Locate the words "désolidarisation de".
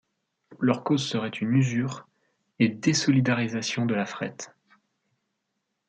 2.69-3.93